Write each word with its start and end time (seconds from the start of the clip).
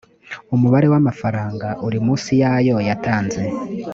umubare 0.55 0.87
w’amafaranga 0.93 1.67
uri 1.87 1.99
munsi 2.05 2.31
y’ayo 2.41 2.77
yatanze 2.87 3.41